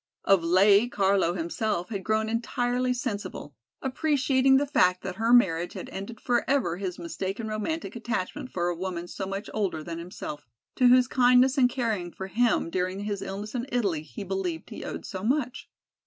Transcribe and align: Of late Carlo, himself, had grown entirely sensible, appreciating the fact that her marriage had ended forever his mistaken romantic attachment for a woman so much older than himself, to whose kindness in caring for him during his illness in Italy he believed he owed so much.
Of 0.23 0.43
late 0.43 0.91
Carlo, 0.91 1.35
himself, 1.35 1.89
had 1.89 2.03
grown 2.03 2.27
entirely 2.27 2.91
sensible, 2.91 3.53
appreciating 3.83 4.57
the 4.57 4.65
fact 4.65 5.03
that 5.03 5.17
her 5.17 5.31
marriage 5.31 5.73
had 5.73 5.89
ended 5.91 6.19
forever 6.19 6.77
his 6.77 6.97
mistaken 6.97 7.47
romantic 7.47 7.95
attachment 7.95 8.49
for 8.51 8.67
a 8.69 8.75
woman 8.75 9.07
so 9.07 9.27
much 9.27 9.47
older 9.53 9.83
than 9.83 9.99
himself, 9.99 10.47
to 10.77 10.87
whose 10.87 11.07
kindness 11.07 11.55
in 11.55 11.67
caring 11.67 12.11
for 12.11 12.25
him 12.25 12.71
during 12.71 13.01
his 13.01 13.21
illness 13.21 13.53
in 13.53 13.67
Italy 13.71 14.01
he 14.01 14.23
believed 14.23 14.71
he 14.71 14.83
owed 14.83 15.05
so 15.05 15.21
much. 15.23 15.69